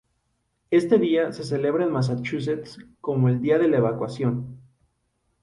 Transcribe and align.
Este 0.71 0.97
día 0.97 1.31
se 1.31 1.43
celebra 1.43 1.85
en 1.85 1.91
Massachusetts 1.91 2.79
como 3.01 3.29
el 3.29 3.39
día 3.39 3.59
de 3.59 3.67
la 3.67 3.77
evacuación. 3.77 4.59